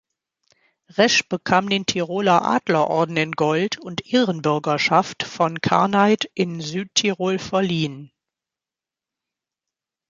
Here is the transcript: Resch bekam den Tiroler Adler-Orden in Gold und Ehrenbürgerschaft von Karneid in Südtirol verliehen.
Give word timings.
Resch 0.97 1.29
bekam 1.29 1.69
den 1.69 1.85
Tiroler 1.85 2.43
Adler-Orden 2.43 3.17
in 3.17 3.33
Gold 3.33 3.77
und 3.79 4.11
Ehrenbürgerschaft 4.11 5.21
von 5.21 5.61
Karneid 5.61 6.27
in 6.33 6.59
Südtirol 6.59 7.37
verliehen. 7.37 8.11